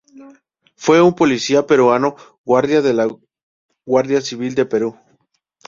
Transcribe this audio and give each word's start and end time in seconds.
Fue 0.77 0.99
un 0.99 1.13
policía 1.13 1.67
peruano, 1.67 2.15
Guardia 2.43 2.81
de 2.81 2.95
la 2.95 3.07
Guardia 3.85 4.19
Civil 4.19 4.55
del 4.55 4.67
Perú. 4.67 4.97